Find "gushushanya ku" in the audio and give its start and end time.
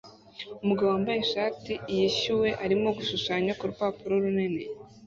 2.97-3.63